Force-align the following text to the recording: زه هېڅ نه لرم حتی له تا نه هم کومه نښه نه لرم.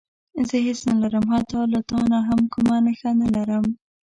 زه 0.47 0.55
هېڅ 0.67 0.79
نه 0.89 0.95
لرم 1.01 1.25
حتی 1.33 1.59
له 1.73 1.79
تا 1.89 1.99
نه 2.11 2.19
هم 2.27 2.41
کومه 2.53 2.77
نښه 2.85 3.11
نه 3.21 3.27
لرم. 3.35 3.65